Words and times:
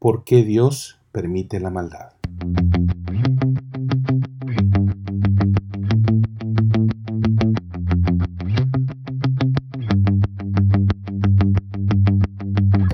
¿Por 0.00 0.24
qué 0.24 0.44
Dios 0.44 0.98
permite 1.12 1.60
la 1.60 1.68
maldad? 1.68 2.12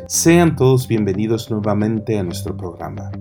Sean 0.09 0.57
todos 0.57 0.89
bienvenidos 0.89 1.49
nuevamente 1.49 2.19
a 2.19 2.25
nuestro 2.25 2.57
programa. 2.57 3.13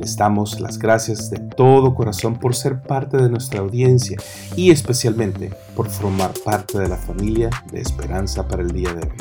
Les 0.00 0.16
damos 0.16 0.58
las 0.58 0.78
gracias 0.78 1.28
de 1.28 1.38
todo 1.38 1.94
corazón 1.94 2.38
por 2.38 2.54
ser 2.54 2.80
parte 2.80 3.18
de 3.18 3.28
nuestra 3.28 3.60
audiencia 3.60 4.16
y 4.56 4.70
especialmente 4.70 5.52
por 5.76 5.90
formar 5.90 6.32
parte 6.46 6.78
de 6.78 6.88
la 6.88 6.96
familia 6.96 7.50
de 7.70 7.82
Esperanza 7.82 8.48
para 8.48 8.62
el 8.62 8.72
día 8.72 8.94
de 8.94 9.06
hoy. 9.06 9.16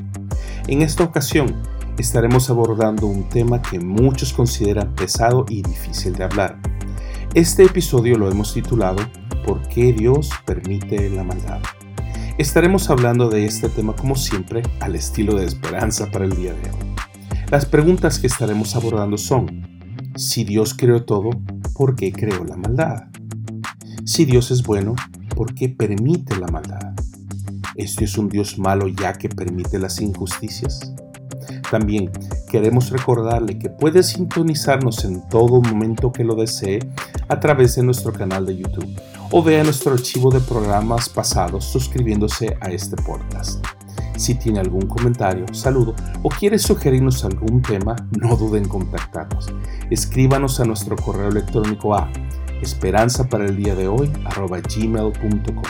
En 0.69 0.81
esta 0.81 1.03
ocasión 1.03 1.61
estaremos 1.97 2.49
abordando 2.49 3.07
un 3.07 3.27
tema 3.27 3.61
que 3.61 3.79
muchos 3.79 4.31
consideran 4.31 4.93
pesado 4.93 5.45
y 5.49 5.63
difícil 5.63 6.13
de 6.13 6.23
hablar. 6.23 6.59
Este 7.33 7.63
episodio 7.63 8.17
lo 8.17 8.29
hemos 8.29 8.53
titulado 8.53 8.99
¿Por 9.45 9.67
qué 9.67 9.93
Dios 9.93 10.29
permite 10.45 11.09
la 11.09 11.23
maldad? 11.23 11.59
Estaremos 12.37 12.89
hablando 12.89 13.29
de 13.29 13.45
este 13.45 13.67
tema 13.69 13.95
como 13.95 14.15
siempre 14.15 14.61
al 14.79 14.95
estilo 14.95 15.35
de 15.35 15.45
Esperanza 15.45 16.07
para 16.11 16.25
el 16.25 16.35
día 16.35 16.53
de 16.53 16.69
hoy. 16.69 16.95
Las 17.49 17.65
preguntas 17.65 18.19
que 18.19 18.27
estaremos 18.27 18.75
abordando 18.75 19.17
son, 19.17 20.11
si 20.15 20.43
Dios 20.43 20.75
creó 20.75 21.03
todo, 21.03 21.31
¿por 21.73 21.95
qué 21.95 22.11
creó 22.11 22.43
la 22.43 22.57
maldad? 22.57 23.05
Si 24.05 24.25
Dios 24.25 24.51
es 24.51 24.63
bueno, 24.63 24.95
¿por 25.35 25.55
qué 25.55 25.69
permite 25.69 26.37
la 26.37 26.47
maldad? 26.47 26.93
¿Este 27.75 28.05
es 28.05 28.17
un 28.17 28.29
Dios 28.29 28.59
malo 28.59 28.87
ya 28.87 29.13
que 29.13 29.29
permite 29.29 29.79
las 29.79 29.99
injusticias? 30.01 30.93
También 31.69 32.11
queremos 32.49 32.89
recordarle 32.89 33.59
que 33.59 33.69
puede 33.69 34.03
sintonizarnos 34.03 35.03
en 35.05 35.27
todo 35.27 35.61
momento 35.61 36.11
que 36.11 36.23
lo 36.23 36.35
desee 36.35 36.79
a 37.27 37.39
través 37.39 37.75
de 37.75 37.83
nuestro 37.83 38.13
canal 38.13 38.45
de 38.45 38.57
YouTube 38.57 38.99
o 39.31 39.43
vea 39.43 39.63
nuestro 39.63 39.93
archivo 39.93 40.31
de 40.31 40.39
programas 40.39 41.09
pasados 41.09 41.65
suscribiéndose 41.65 42.57
a 42.61 42.69
este 42.69 42.95
podcast. 43.03 43.65
Si 44.15 44.33
tiene 44.33 44.59
algún 44.59 44.87
comentario, 44.87 45.45
saludo 45.53 45.93
o 46.23 46.29
quiere 46.29 46.57
sugerirnos 46.57 47.23
algún 47.23 47.61
tema, 47.61 47.95
no 48.19 48.35
duden 48.35 48.63
en 48.63 48.69
contactarnos. 48.69 49.47
Escríbanos 49.91 50.59
a 50.59 50.65
nuestro 50.65 50.95
correo 50.95 51.29
electrónico 51.29 51.93
a 51.93 52.09
esperanza 52.61 53.29
para 53.29 53.45
el 53.45 53.55
día 53.55 53.75
de 53.75 53.87
hoy 53.87 54.11
gmail.com. 54.75 55.63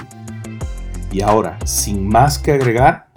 Y 1.12 1.22
ahora, 1.22 1.58
sin 1.66 2.08
más 2.08 2.40
que 2.40 2.54
agregar, 2.54 3.08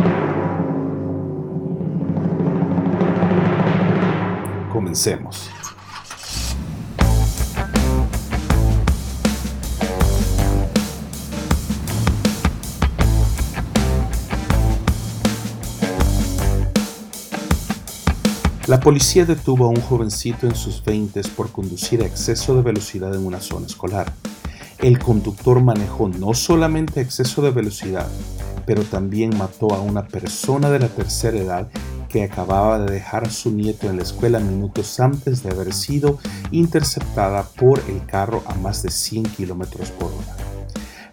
comencemos. 4.81 5.51
La 18.67 18.81
policía 18.81 19.27
detuvo 19.27 19.67
a 19.67 19.69
un 19.69 19.83
jovencito 19.83 20.47
en 20.47 20.55
sus 20.55 20.83
20 20.83 21.21
por 21.37 21.53
conducir 21.53 22.03
a 22.03 22.07
exceso 22.07 22.57
de 22.57 22.63
velocidad 22.63 23.15
en 23.15 23.27
una 23.27 23.41
zona 23.41 23.67
escolar. 23.67 24.11
El 24.79 24.99
conductor 24.99 25.61
manejó 25.61 26.09
no 26.09 26.33
solamente 26.33 27.03
exceso 27.03 27.43
de 27.43 27.51
velocidad, 27.51 28.09
pero 28.65 28.83
también 28.85 29.37
mató 29.37 29.75
a 29.75 29.81
una 29.81 30.07
persona 30.07 30.71
de 30.71 30.79
la 30.79 30.89
tercera 30.89 31.37
edad 31.37 31.69
que 32.11 32.25
acababa 32.25 32.79
de 32.81 32.93
dejar 32.93 33.31
su 33.31 33.53
nieto 33.53 33.89
en 33.89 33.97
la 33.97 34.03
escuela 34.03 34.41
minutos 34.41 35.01
antes 35.01 35.43
de 35.43 35.51
haber 35.51 35.73
sido 35.73 36.19
interceptada 36.51 37.45
por 37.45 37.81
el 37.89 38.05
carro 38.05 38.43
a 38.47 38.55
más 38.55 38.83
de 38.83 38.91
100 38.91 39.25
kilómetros 39.25 39.91
por 39.93 40.13
hora. 40.13 40.37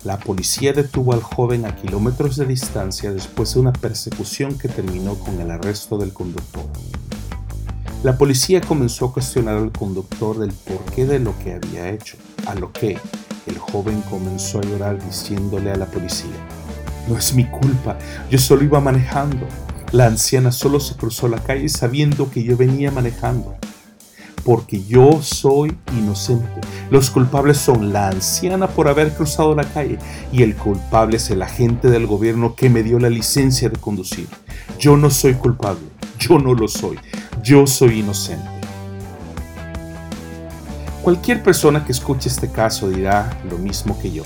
La 0.04 0.18
policía 0.18 0.74
detuvo 0.74 1.14
al 1.14 1.22
joven 1.22 1.66
a 1.66 1.76
kilómetros 1.76 2.36
de 2.36 2.46
distancia 2.46 3.12
después 3.12 3.54
de 3.54 3.60
una 3.60 3.74
persecución 3.74 4.58
que 4.58 4.68
terminó 4.68 5.16
con 5.16 5.40
el 5.40 5.52
arresto 5.52 5.98
del 5.98 6.14
conductor. 6.14 6.66
La 8.04 8.18
policía 8.18 8.62
comenzó 8.62 9.06
a 9.06 9.14
cuestionar 9.14 9.58
al 9.58 9.72
conductor 9.72 10.38
del 10.40 10.52
porqué 10.52 11.06
de 11.06 11.20
lo 11.20 11.38
que 11.40 11.54
había 11.54 11.90
hecho, 11.90 12.18
a 12.46 12.56
lo 12.56 12.72
que 12.72 12.98
el 13.48 13.58
joven 13.58 14.02
comenzó 14.10 14.60
a 14.60 14.64
llorar 14.64 15.04
diciéndole 15.04 15.72
a 15.72 15.78
la 15.78 15.86
policía, 15.86 16.30
no 17.08 17.18
es 17.18 17.34
mi 17.34 17.46
culpa, 17.46 17.98
yo 18.30 18.38
solo 18.38 18.64
iba 18.64 18.80
manejando. 18.80 19.48
La 19.92 20.06
anciana 20.06 20.52
solo 20.52 20.80
se 20.80 20.96
cruzó 20.96 21.28
la 21.28 21.44
calle 21.44 21.70
sabiendo 21.70 22.30
que 22.30 22.44
yo 22.44 22.58
venía 22.58 22.92
manejando. 22.92 23.56
Porque 24.44 24.84
yo 24.84 25.22
soy 25.22 25.76
inocente. 25.98 26.62
Los 26.90 27.10
culpables 27.10 27.58
son 27.58 27.92
la 27.92 28.10
anciana 28.10 28.68
por 28.68 28.88
haber 28.88 29.14
cruzado 29.14 29.56
la 29.56 29.66
calle 29.66 29.98
y 30.32 30.44
el 30.44 30.56
culpable 30.56 31.18
es 31.18 31.30
el 31.30 31.42
agente 31.42 31.90
del 31.90 32.08
gobierno 32.08 32.56
que 32.56 32.70
me 32.70 32.84
dio 32.84 32.98
la 33.00 33.10
licencia 33.10 33.70
de 33.70 33.78
conducir. 33.78 34.28
Yo 34.80 34.96
no 34.96 35.10
soy 35.10 35.34
culpable, 35.34 35.82
yo 36.18 36.40
no 36.40 36.54
lo 36.54 36.68
soy 36.68 36.98
yo 37.48 37.66
soy 37.66 38.00
inocente. 38.00 38.46
Cualquier 41.02 41.42
persona 41.42 41.86
que 41.86 41.94
escuche 41.94 42.28
este 42.28 42.52
caso 42.52 42.90
dirá 42.90 43.40
lo 43.50 43.58
mismo 43.58 43.98
que 44.00 44.12
yo. 44.12 44.24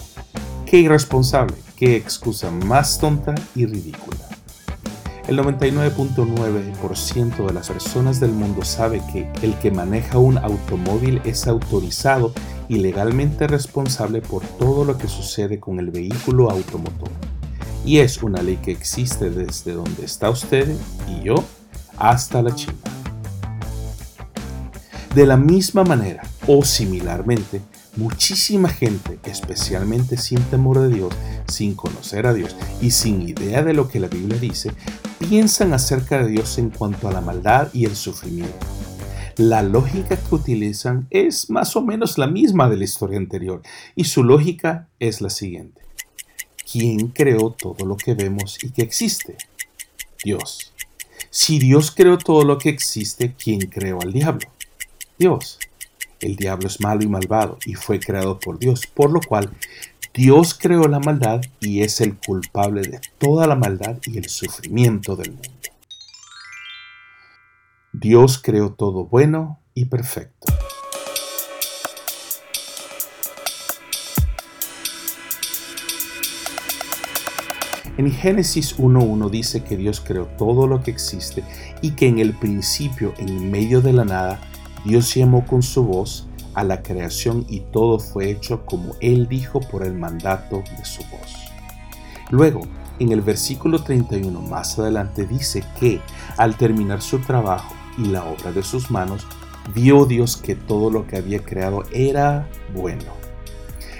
Qué 0.66 0.78
irresponsable, 0.78 1.56
qué 1.76 1.96
excusa 1.96 2.50
más 2.50 2.98
tonta 2.98 3.36
y 3.54 3.68
ridícula. 3.68 4.18
El 5.32 5.40
99.9% 5.40 7.48
de 7.48 7.54
las 7.54 7.70
personas 7.70 8.20
del 8.20 8.34
mundo 8.34 8.66
sabe 8.66 9.02
que 9.14 9.32
el 9.42 9.58
que 9.60 9.72
maneja 9.72 10.18
un 10.18 10.38
automóvil 10.38 11.22
es 11.24 11.48
autorizado 11.48 12.34
y 12.68 12.80
legalmente 12.80 13.48
responsable 13.48 14.22
por 14.22 14.44
todo 14.44 14.84
lo 14.84 14.98
que 14.98 15.08
sucede 15.08 15.58
con 15.58 15.80
el 15.80 15.90
vehículo 15.90 16.52
automotor. 16.52 17.08
Y 17.86 18.00
es 18.00 18.22
una 18.22 18.42
ley 18.42 18.58
que 18.58 18.72
existe 18.72 19.30
desde 19.30 19.72
donde 19.72 20.04
está 20.04 20.30
usted 20.30 20.68
y 21.08 21.24
yo 21.24 21.36
hasta 21.98 22.42
la 22.42 22.54
China. 22.54 22.74
De 25.16 25.26
la 25.26 25.38
misma 25.38 25.86
manera 25.86 26.24
o 26.46 26.66
similarmente, 26.66 27.62
muchísima 27.96 28.68
gente, 28.68 29.18
especialmente 29.24 30.18
sin 30.18 30.44
temor 30.44 30.80
de 30.80 30.90
Dios, 30.90 31.14
sin 31.48 31.74
conocer 31.74 32.28
a 32.28 32.34
Dios 32.34 32.54
y 32.82 32.92
sin 32.92 33.22
idea 33.22 33.64
de 33.64 33.74
lo 33.74 33.88
que 33.88 34.02
la 34.02 34.10
Biblia 34.10 34.38
dice, 34.38 34.74
piensan 35.22 35.74
acerca 35.74 36.24
de 36.24 36.32
Dios 36.32 36.58
en 36.58 36.72
cuanto 36.72 37.08
a 37.08 37.12
la 37.12 37.22
maldad 37.22 37.70
y 37.74 37.86
el 37.86 37.96
sufrimiento. 37.96 38.66
La 39.38 39.62
lógica 39.62 40.18
que 40.18 40.36
utilizan 40.36 41.08
es 41.10 41.50
más 41.50 41.76
o 41.76 41.82
menos 41.82 42.18
la 42.18 42.28
misma 42.28 42.70
de 42.70 42.78
la 42.78 42.84
historia 42.84 43.18
anterior 43.18 43.62
y 43.96 44.06
su 44.06 44.24
lógica 44.24 44.90
es 45.00 45.22
la 45.22 45.30
siguiente. 45.30 45.82
¿Quién 46.70 47.10
creó 47.10 47.52
todo 47.52 47.86
lo 47.86 47.98
que 47.98 48.14
vemos 48.14 48.64
y 48.64 48.72
que 48.72 48.82
existe? 48.82 49.38
Dios. 50.24 50.74
Si 51.30 51.60
Dios 51.60 51.92
creó 51.92 52.18
todo 52.18 52.44
lo 52.44 52.58
que 52.58 52.70
existe, 52.70 53.36
¿quién 53.36 53.60
creó 53.62 54.02
al 54.02 54.14
diablo? 54.14 54.48
Dios. 55.18 55.60
El 56.20 56.36
diablo 56.36 56.68
es 56.68 56.82
malo 56.82 57.04
y 57.04 57.08
malvado 57.08 57.58
y 57.66 57.76
fue 57.76 58.00
creado 58.00 58.40
por 58.40 58.60
Dios, 58.60 58.86
por 58.86 59.12
lo 59.12 59.22
cual 59.22 59.52
Dios 60.14 60.54
creó 60.54 60.90
la 60.90 61.00
maldad 61.00 61.40
y 61.62 61.84
es 61.84 62.02
el 62.02 62.18
culpable 62.18 62.82
de 62.82 63.00
toda 63.18 63.48
la 63.48 63.56
maldad 63.56 63.98
y 64.06 64.18
el 64.18 64.28
sufrimiento 64.28 65.16
del 65.16 65.32
mundo. 65.32 65.50
Dios 67.94 68.42
creó 68.44 68.74
todo 68.74 69.06
bueno 69.06 69.62
y 69.74 69.86
perfecto. 69.86 70.54
En 77.96 78.12
Génesis 78.12 78.78
1.1 78.78 79.30
dice 79.30 79.64
que 79.64 79.78
Dios 79.78 80.02
creó 80.02 80.26
todo 80.38 80.68
lo 80.68 80.84
que 80.84 80.92
existe 80.92 81.46
y 81.82 81.92
que 81.92 82.08
en 82.08 82.20
el 82.20 82.34
principio, 82.34 83.14
en 83.18 83.50
medio 83.50 83.80
de 83.80 83.94
la 83.94 84.04
nada, 84.04 84.42
Dios 84.84 85.14
llamó 85.16 85.46
con 85.46 85.64
su 85.64 85.86
voz 85.86 86.28
a 86.54 86.64
la 86.64 86.82
creación 86.82 87.46
y 87.48 87.62
todo 87.62 88.00
fue 88.00 88.30
hecho 88.30 88.66
como 88.66 88.96
Él 89.00 89.28
dijo 89.28 89.60
por 89.60 89.84
el 89.84 89.94
mandato 89.94 90.64
de 90.78 90.86
su 90.86 91.02
voz. 91.04 91.52
Luego, 92.30 92.62
en 93.00 93.12
el 93.12 93.22
versículo 93.22 93.84
31 93.84 94.42
más 94.42 94.78
adelante 94.78 95.26
dice 95.26 95.64
que 95.80 96.00
al 96.38 96.56
terminar 96.56 97.02
su 97.02 97.20
trabajo 97.20 97.74
y 97.98 98.06
la 98.06 98.24
obra 98.26 98.52
de 98.52 98.64
sus 98.64 98.92
manos, 98.92 99.26
vio 99.74 100.06
Dios 100.06 100.38
que 100.38 100.56
todo 100.56 100.90
lo 100.90 101.08
que 101.08 101.18
había 101.18 101.40
creado 101.40 101.84
era 101.92 102.48
bueno. 102.74 103.22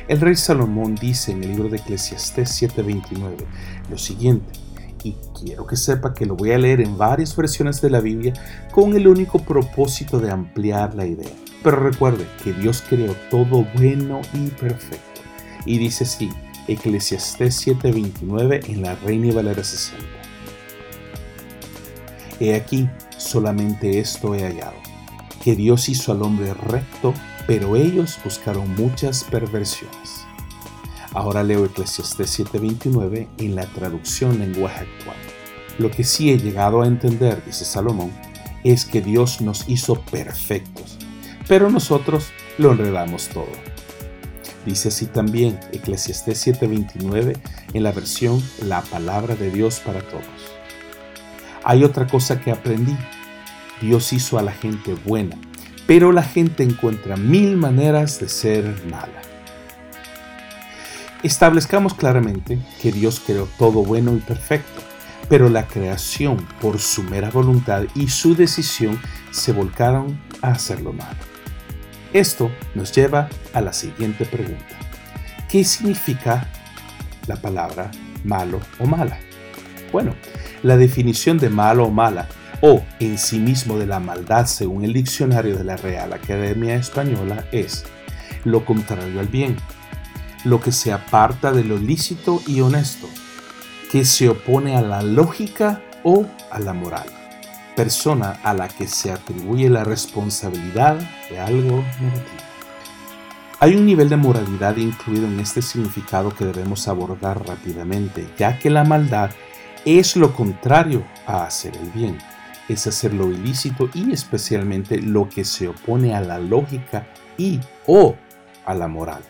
El 0.08 0.20
rey 0.20 0.36
Salomón 0.36 0.96
dice 0.96 1.32
en 1.32 1.44
el 1.44 1.52
libro 1.52 1.70
de 1.70 1.78
Eclesiastés 1.78 2.50
7:29 2.62 3.46
lo 3.90 3.98
siguiente, 3.98 4.52
y 5.04 5.16
quiero 5.40 5.66
que 5.66 5.78
sepa 5.78 6.14
que 6.14 6.26
lo 6.26 6.36
voy 6.36 6.52
a 6.52 6.58
leer 6.58 6.82
en 6.82 6.98
varias 6.98 7.36
versiones 7.36 7.82
de 7.82 7.90
la 7.90 8.00
Biblia 8.00 8.34
con 8.72 8.96
el 8.96 9.08
único 9.08 9.40
propósito 9.40 10.20
de 10.20 10.32
ampliar 10.32 10.96
la 10.96 11.06
idea. 11.06 11.32
Pero 11.64 11.78
recuerde 11.78 12.28
que 12.44 12.54
Dios 12.54 12.84
creó 12.88 13.16
todo 13.30 13.66
bueno 13.76 14.22
y 14.34 14.48
perfecto. 14.50 15.22
Y 15.66 15.78
dice 15.78 16.06
así, 16.06 16.30
Eclesiastés 16.68 17.68
7:29 17.68 18.70
en 18.70 18.82
la 18.82 18.96
Reina 18.96 19.34
Valera 19.34 19.64
60. 19.64 20.06
He 22.40 22.56
aquí, 22.56 22.90
solamente 23.18 24.00
esto 24.00 24.34
he 24.34 24.42
hallado, 24.42 24.78
que 25.44 25.56
Dios 25.56 25.90
hizo 25.90 26.12
al 26.12 26.24
hombre 26.24 26.54
recto, 26.54 27.14
pero 27.46 27.76
ellos 27.76 28.18
buscaron 28.24 28.74
muchas 28.76 29.24
perversiones. 29.26 30.26
Ahora 31.14 31.44
leo 31.44 31.66
Eclesiastés 31.66 32.40
7:29 32.40 33.28
en 33.38 33.56
la 33.56 33.66
traducción 33.68 34.40
lenguaje 34.40 34.88
actual. 34.88 35.18
Lo 35.78 35.92
que 35.92 36.04
sí 36.04 36.32
he 36.32 36.38
llegado 36.38 36.82
a 36.82 36.88
entender, 36.88 37.44
dice 37.46 37.66
Salomón, 37.66 38.12
es 38.64 38.86
que 38.86 39.02
Dios 39.02 39.42
nos 39.42 39.68
hizo 39.68 40.00
perfectos, 40.02 40.98
pero 41.48 41.70
nosotros 41.70 42.32
lo 42.58 42.72
enredamos 42.72 43.28
todo. 43.30 43.52
Dice 44.66 44.90
así 44.90 45.08
también 45.08 45.60
Eclesiastés 45.72 46.46
7:29 46.46 47.38
en 47.74 47.84
la 47.84 47.92
versión 47.92 48.44
La 48.64 48.82
palabra 48.82 49.36
de 49.36 49.50
Dios 49.50 49.80
para 49.80 50.02
todos. 50.02 50.26
Hay 51.64 51.84
otra 51.84 52.08
cosa 52.08 52.40
que 52.40 52.52
aprendí. 52.52 52.96
Dios 53.82 54.14
hizo 54.14 54.38
a 54.38 54.44
la 54.44 54.52
gente 54.52 54.94
buena, 55.06 55.36
pero 55.88 56.12
la 56.12 56.24
gente 56.24 56.64
encuentra 56.64 57.18
mil 57.18 57.58
maneras 57.58 58.20
de 58.20 58.30
ser 58.30 58.64
mala. 58.90 59.22
Establezcamos 61.24 61.94
claramente 61.94 62.60
que 62.82 62.92
Dios 62.92 63.22
creó 63.26 63.48
todo 63.58 63.84
bueno 63.84 64.16
y 64.16 64.20
perfecto, 64.20 64.82
pero 65.30 65.50
la 65.50 65.68
creación 65.68 66.48
por 66.60 66.80
su 66.80 67.04
mera 67.04 67.30
voluntad 67.30 67.84
y 67.96 68.10
su 68.10 68.36
decisión 68.36 69.00
se 69.32 69.52
volcaron 69.52 70.20
a 70.42 70.50
hacerlo 70.52 70.94
malo. 70.94 71.31
Esto 72.14 72.52
nos 72.76 72.94
lleva 72.94 73.30
a 73.54 73.62
la 73.62 73.72
siguiente 73.72 74.26
pregunta. 74.26 74.76
¿Qué 75.50 75.64
significa 75.64 76.48
la 77.28 77.38
palabra 77.38 77.92
malo 78.24 78.60
o 78.80 78.86
mala? 78.86 79.18
Bueno, 79.92 80.16
la 80.64 80.78
definición 80.78 81.38
de 81.38 81.50
malo 81.50 81.86
o 81.86 81.92
mala 81.92 82.28
o 82.62 82.84
en 83.00 83.18
sí 83.18 83.40
mismo 83.40 83.78
de 83.78 83.88
la 83.88 84.00
maldad 84.00 84.46
según 84.46 84.84
el 84.84 84.94
diccionario 84.94 85.58
de 85.58 85.64
la 85.64 85.78
Real 85.78 86.14
Academia 86.14 86.76
Española 86.76 87.46
es 87.52 87.84
lo 88.46 88.66
contrario 88.66 89.20
al 89.20 89.28
bien, 89.28 89.58
lo 90.46 90.60
que 90.62 90.72
se 90.72 90.92
aparta 90.92 91.52
de 91.52 91.64
lo 91.64 91.78
lícito 91.78 92.42
y 92.48 92.62
honesto, 92.62 93.08
que 93.92 94.06
se 94.06 94.30
opone 94.30 94.76
a 94.76 94.82
la 94.82 95.02
lógica 95.02 95.82
o 96.04 96.26
a 96.50 96.60
la 96.60 96.74
moral, 96.74 97.08
persona 97.76 98.40
a 98.44 98.54
la 98.54 98.68
que 98.68 98.88
se 98.88 99.12
atribuye 99.12 99.70
la 99.70 99.84
responsabilidad 99.84 101.00
de 101.30 101.40
algo 101.40 101.84
negativo. 102.00 102.44
Hay 103.60 103.76
un 103.76 103.86
nivel 103.86 104.10
de 104.10 104.18
moralidad 104.18 104.78
incluido 104.78 105.28
en 105.28 105.40
este 105.40 105.62
significado 105.62 106.34
que 106.36 106.46
debemos 106.46 106.88
abordar 106.88 107.46
rápidamente, 107.48 108.28
ya 108.38 108.58
que 108.58 108.70
la 108.70 108.84
maldad 108.84 109.30
es 109.86 110.16
lo 110.16 110.34
contrario 110.34 111.04
a 111.28 111.44
hacer 111.46 111.76
el 111.78 111.90
bien, 111.92 112.18
es 112.68 112.88
hacer 112.88 113.14
lo 113.14 113.32
ilícito 113.32 113.90
y 113.94 114.12
especialmente 114.12 115.00
lo 115.00 115.30
que 115.30 115.46
se 115.46 115.68
opone 115.68 116.16
a 116.16 116.22
la 116.22 116.40
lógica 116.40 117.08
y 117.38 117.60
o 117.86 118.16
a 118.66 118.74
la 118.74 118.88
moral 118.88 119.22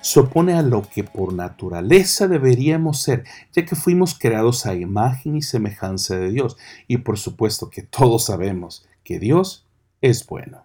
se 0.00 0.20
opone 0.20 0.54
a 0.54 0.62
lo 0.62 0.82
que 0.82 1.04
por 1.04 1.32
naturaleza 1.32 2.28
deberíamos 2.28 3.02
ser, 3.02 3.24
ya 3.52 3.64
que 3.64 3.76
fuimos 3.76 4.18
creados 4.18 4.66
a 4.66 4.74
imagen 4.74 5.36
y 5.36 5.42
semejanza 5.42 6.16
de 6.16 6.30
Dios. 6.30 6.56
Y 6.88 6.98
por 6.98 7.18
supuesto 7.18 7.70
que 7.70 7.82
todos 7.82 8.26
sabemos 8.26 8.86
que 9.04 9.18
Dios 9.18 9.66
es 10.00 10.26
bueno. 10.26 10.64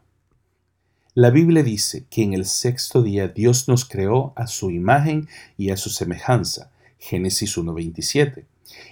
La 1.13 1.29
Biblia 1.29 1.63
dice 1.63 2.05
que 2.09 2.23
en 2.23 2.33
el 2.33 2.45
sexto 2.45 3.01
día 3.01 3.29
Dios 3.29 3.69
nos 3.69 3.85
creó 3.85 4.33
a 4.35 4.47
su 4.47 4.69
imagen 4.69 5.29
y 5.57 5.69
a 5.69 5.77
su 5.77 5.89
semejanza. 5.89 6.71
Génesis 6.97 7.57
1.27. 7.57 8.43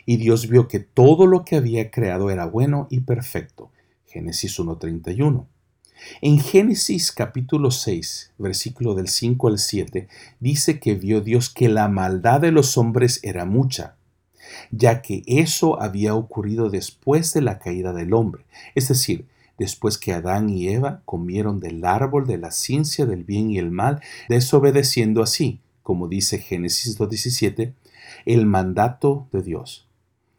Y 0.05 0.17
Dios 0.17 0.47
vio 0.47 0.67
que 0.67 0.79
todo 0.79 1.25
lo 1.25 1.43
que 1.43 1.57
había 1.57 1.91
creado 1.91 2.29
era 2.29 2.45
bueno 2.45 2.87
y 2.89 3.01
perfecto. 3.01 3.71
Génesis 4.05 4.57
1.31. 4.57 5.45
En 6.21 6.39
Génesis 6.39 7.11
capítulo 7.11 7.71
6, 7.71 8.31
versículo 8.37 8.95
del 8.95 9.07
5 9.07 9.47
al 9.47 9.59
7, 9.59 10.07
dice 10.39 10.79
que 10.79 10.95
vio 10.95 11.21
Dios 11.21 11.49
que 11.49 11.69
la 11.69 11.87
maldad 11.87 12.41
de 12.41 12.51
los 12.51 12.77
hombres 12.77 13.19
era 13.23 13.45
mucha, 13.45 13.95
ya 14.71 15.01
que 15.01 15.23
eso 15.27 15.81
había 15.81 16.15
ocurrido 16.15 16.69
después 16.69 17.33
de 17.33 17.41
la 17.41 17.59
caída 17.59 17.93
del 17.93 18.13
hombre, 18.13 18.45
es 18.75 18.87
decir, 18.87 19.25
después 19.57 19.97
que 19.97 20.13
Adán 20.13 20.49
y 20.49 20.67
Eva 20.69 21.01
comieron 21.05 21.59
del 21.59 21.85
árbol 21.85 22.25
de 22.27 22.37
la 22.37 22.51
ciencia 22.51 23.05
del 23.05 23.23
bien 23.23 23.51
y 23.51 23.59
el 23.59 23.71
mal, 23.71 24.01
desobedeciendo 24.29 25.21
así, 25.21 25.59
como 25.83 26.07
dice 26.07 26.39
Génesis 26.39 26.97
2.17, 26.97 27.73
el 28.25 28.45
mandato 28.45 29.27
de 29.31 29.41
Dios. 29.41 29.87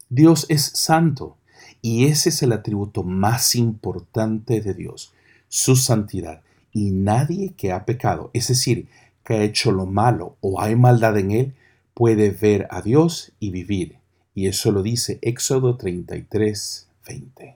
Dios 0.09 0.45
es 0.49 0.63
santo, 0.63 1.37
y 1.81 2.05
ese 2.05 2.29
es 2.29 2.41
el 2.43 2.51
atributo 2.51 3.03
más 3.03 3.55
importante 3.55 4.61
de 4.61 4.73
Dios 4.73 5.14
su 5.55 5.77
santidad, 5.77 6.41
y 6.73 6.91
nadie 6.91 7.53
que 7.55 7.71
ha 7.71 7.85
pecado, 7.85 8.29
es 8.33 8.49
decir, 8.49 8.89
que 9.23 9.35
ha 9.35 9.43
hecho 9.43 9.71
lo 9.71 9.85
malo 9.85 10.35
o 10.41 10.59
hay 10.59 10.75
maldad 10.75 11.17
en 11.17 11.31
él, 11.31 11.53
puede 11.93 12.29
ver 12.31 12.67
a 12.71 12.81
Dios 12.81 13.31
y 13.39 13.51
vivir. 13.51 13.99
Y 14.33 14.47
eso 14.47 14.73
lo 14.73 14.83
dice 14.83 15.17
Éxodo 15.21 15.77
33, 15.77 16.89
20. 17.07 17.55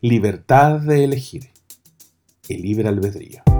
Libertad 0.00 0.80
de 0.80 1.04
elegir. 1.04 1.50
El 2.48 2.62
libre 2.62 2.88
albedrío. 2.88 3.53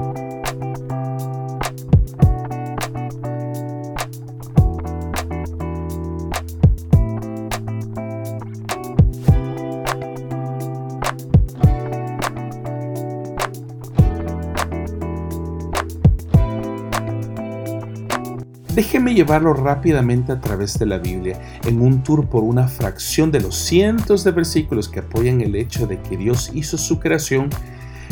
Déjeme 18.75 19.15
llevarlo 19.15 19.55
rápidamente 19.55 20.33
a 20.33 20.41
través 20.41 20.77
de 20.81 20.87
la 20.87 20.99
Biblia 20.99 21.39
en 21.65 21.81
un 21.81 22.03
tour 22.03 22.27
por 22.27 22.43
una 22.43 22.67
fracción 22.67 23.31
de 23.31 23.41
los 23.41 23.55
cientos 23.55 24.25
de 24.25 24.33
versículos 24.33 24.89
que 24.89 24.99
apoyan 24.99 25.41
el 25.43 25.55
hecho 25.55 25.87
de 25.87 26.01
que 26.03 26.17
Dios 26.17 26.51
hizo 26.55 26.77
su 26.77 26.99
creación 26.99 27.51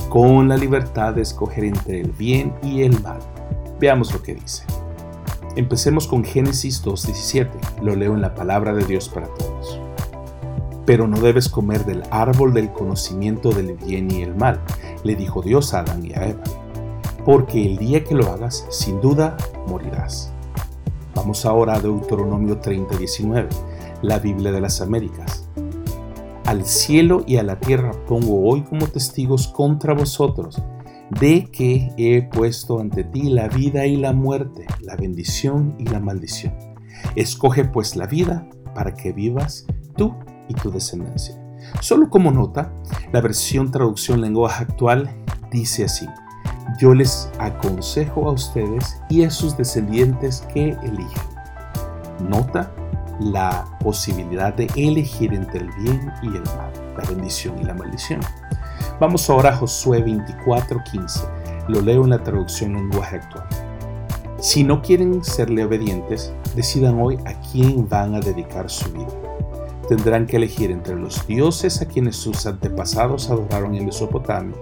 con 0.08 0.48
la 0.48 0.56
libertad 0.56 1.14
de 1.14 1.22
escoger 1.22 1.64
entre 1.64 2.00
el 2.00 2.12
bien 2.12 2.54
y 2.62 2.82
el 2.82 3.00
mal. 3.02 3.18
Veamos 3.80 4.12
lo 4.12 4.22
que 4.22 4.36
dice. 4.36 4.62
Empecemos 5.56 6.06
con 6.06 6.22
Génesis 6.22 6.84
2.17. 6.84 7.82
Lo 7.82 7.96
leo 7.96 8.14
en 8.14 8.22
la 8.22 8.36
palabra 8.36 8.72
de 8.72 8.84
Dios 8.84 9.08
para 9.08 9.26
todos. 9.34 9.80
Pero 10.86 11.08
no 11.08 11.20
debes 11.20 11.48
comer 11.48 11.84
del 11.84 12.04
árbol 12.12 12.54
del 12.54 12.72
conocimiento 12.72 13.50
del 13.50 13.74
bien 13.74 14.08
y 14.12 14.22
el 14.22 14.36
mal, 14.36 14.60
le 15.02 15.16
dijo 15.16 15.42
Dios 15.42 15.74
a 15.74 15.80
Adán 15.80 16.06
y 16.06 16.12
a 16.12 16.28
Eva, 16.28 16.42
porque 17.24 17.64
el 17.66 17.78
día 17.78 18.04
que 18.04 18.14
lo 18.14 18.30
hagas, 18.30 18.66
sin 18.70 19.00
duda, 19.00 19.36
morirás. 19.66 20.31
Vamos 21.14 21.44
ahora 21.44 21.74
a 21.74 21.80
Deuteronomio 21.80 22.60
30:19, 22.60 23.48
la 24.00 24.18
Biblia 24.18 24.50
de 24.50 24.60
las 24.60 24.80
Américas. 24.80 25.46
Al 26.46 26.64
cielo 26.64 27.22
y 27.26 27.36
a 27.36 27.42
la 27.42 27.60
tierra 27.60 27.92
pongo 28.06 28.48
hoy 28.48 28.62
como 28.62 28.86
testigos 28.86 29.48
contra 29.48 29.94
vosotros 29.94 30.60
de 31.20 31.44
que 31.52 31.92
he 31.98 32.22
puesto 32.22 32.80
ante 32.80 33.04
ti 33.04 33.24
la 33.24 33.48
vida 33.48 33.86
y 33.86 33.96
la 33.96 34.12
muerte, 34.12 34.66
la 34.80 34.96
bendición 34.96 35.74
y 35.78 35.84
la 35.84 36.00
maldición. 36.00 36.54
Escoge 37.14 37.64
pues 37.64 37.94
la 37.94 38.06
vida 38.06 38.48
para 38.74 38.94
que 38.94 39.12
vivas 39.12 39.66
tú 39.96 40.14
y 40.48 40.54
tu 40.54 40.70
descendencia. 40.70 41.38
Solo 41.80 42.08
como 42.08 42.30
nota, 42.30 42.72
la 43.12 43.20
versión 43.20 43.70
traducción 43.70 44.20
lenguaje 44.20 44.64
actual 44.64 45.14
dice 45.50 45.84
así 45.84 46.06
yo 46.78 46.94
les 46.94 47.30
aconsejo 47.38 48.28
a 48.28 48.32
ustedes 48.32 49.00
y 49.08 49.24
a 49.24 49.30
sus 49.30 49.56
descendientes 49.56 50.46
que 50.52 50.70
elijan. 50.82 51.26
Nota 52.28 52.70
la 53.20 53.64
posibilidad 53.80 54.54
de 54.54 54.68
elegir 54.76 55.34
entre 55.34 55.60
el 55.60 55.70
bien 55.82 56.12
y 56.22 56.28
el 56.28 56.42
mal, 56.42 56.72
la 56.96 57.04
bendición 57.08 57.58
y 57.60 57.64
la 57.64 57.74
maldición. 57.74 58.20
Vamos 59.00 59.28
ahora 59.30 59.50
a 59.50 59.56
Josué 59.56 60.04
24:15. 60.04 61.22
Lo 61.68 61.80
leo 61.80 62.04
en 62.04 62.10
la 62.10 62.22
traducción 62.22 62.74
lenguaje 62.74 63.16
actual. 63.16 63.46
Si 64.40 64.64
no 64.64 64.82
quieren 64.82 65.22
serle 65.22 65.64
obedientes, 65.64 66.32
decidan 66.56 67.00
hoy 67.00 67.16
a 67.26 67.34
quién 67.52 67.88
van 67.88 68.14
a 68.16 68.20
dedicar 68.20 68.68
su 68.68 68.90
vida. 68.92 69.21
Tendrán 69.88 70.26
que 70.26 70.36
elegir 70.36 70.70
entre 70.70 70.94
los 70.94 71.26
dioses 71.26 71.80
a 71.82 71.86
quienes 71.86 72.16
sus 72.16 72.46
antepasados 72.46 73.30
adoraron 73.30 73.74
en 73.74 73.86
Mesopotamia 73.86 74.56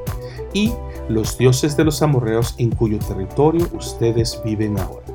y 0.52 0.72
los 1.08 1.38
dioses 1.38 1.76
de 1.76 1.84
los 1.84 2.02
amorreos 2.02 2.54
en 2.58 2.70
cuyo 2.70 2.98
territorio 2.98 3.68
ustedes 3.72 4.40
viven 4.44 4.78
ahora. 4.78 5.06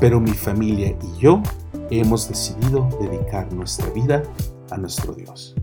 Pero 0.00 0.20
mi 0.20 0.32
familia 0.32 0.88
y 0.88 1.20
yo 1.20 1.42
hemos 1.90 2.28
decidido 2.28 2.88
dedicar 3.00 3.52
nuestra 3.52 3.88
vida 3.90 4.22
a 4.70 4.78
nuestro 4.78 5.14
Dios. 5.14 5.54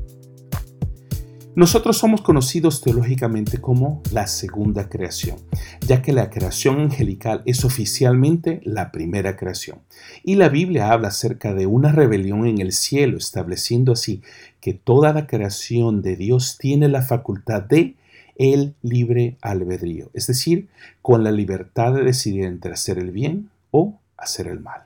Nosotros 1.55 1.97
somos 1.97 2.21
conocidos 2.21 2.81
teológicamente 2.81 3.59
como 3.59 4.03
la 4.11 4.27
segunda 4.27 4.87
creación, 4.87 5.37
ya 5.85 6.01
que 6.01 6.13
la 6.13 6.29
creación 6.29 6.79
angelical 6.79 7.41
es 7.45 7.65
oficialmente 7.65 8.61
la 8.63 8.91
primera 8.91 9.35
creación. 9.35 9.79
Y 10.23 10.35
la 10.35 10.49
Biblia 10.49 10.91
habla 10.91 11.07
acerca 11.07 11.53
de 11.53 11.65
una 11.65 11.91
rebelión 11.91 12.45
en 12.45 12.59
el 12.59 12.71
cielo, 12.71 13.17
estableciendo 13.17 13.93
así 13.93 14.21
que 14.61 14.73
toda 14.73 15.11
la 15.11 15.25
creación 15.25 16.03
de 16.03 16.15
Dios 16.15 16.57
tiene 16.59 16.87
la 16.87 17.01
facultad 17.01 17.63
de 17.63 17.95
el 18.37 18.75
libre 18.83 19.35
albedrío, 19.41 20.11
es 20.13 20.27
decir, 20.27 20.69
con 21.01 21.23
la 21.23 21.31
libertad 21.31 21.93
de 21.93 22.03
decidir 22.03 22.45
entre 22.45 22.73
hacer 22.73 22.99
el 22.99 23.11
bien 23.11 23.49
o 23.71 23.99
hacer 24.17 24.47
el 24.47 24.59
mal. 24.59 24.83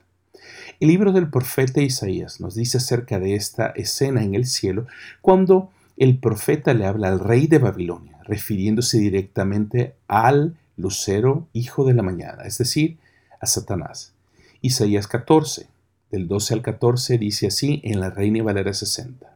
El 0.79 0.87
libro 0.87 1.11
del 1.11 1.29
profeta 1.29 1.81
Isaías 1.81 2.39
nos 2.39 2.55
dice 2.55 2.77
acerca 2.77 3.19
de 3.19 3.35
esta 3.35 3.67
escena 3.67 4.23
en 4.23 4.33
el 4.33 4.45
cielo 4.45 4.87
cuando 5.21 5.69
el 5.97 6.17
profeta 6.17 6.73
le 6.73 6.85
habla 6.85 7.09
al 7.09 7.19
rey 7.19 7.47
de 7.47 7.59
Babilonia, 7.59 8.19
refiriéndose 8.23 8.97
directamente 8.99 9.95
al 10.07 10.57
lucero 10.75 11.47
hijo 11.53 11.85
de 11.85 11.93
la 11.93 12.03
mañana, 12.03 12.43
es 12.43 12.57
decir, 12.57 12.97
a 13.39 13.45
Satanás. 13.45 14.13
Isaías 14.61 15.07
14, 15.07 15.67
del 16.11 16.27
12 16.27 16.53
al 16.55 16.61
14, 16.61 17.17
dice 17.17 17.47
así 17.47 17.81
en 17.83 17.99
la 17.99 18.09
Reina 18.09 18.43
Valera 18.43 18.73
60. 18.73 19.35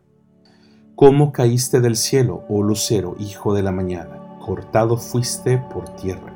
¿Cómo 0.95 1.31
caíste 1.31 1.79
del 1.79 1.95
cielo, 1.95 2.43
oh 2.49 2.63
lucero, 2.63 3.15
hijo 3.19 3.53
de 3.53 3.61
la 3.61 3.71
mañana? 3.71 4.39
Cortado 4.39 4.97
fuiste 4.97 5.57
por 5.57 5.95
tierra. 5.95 6.33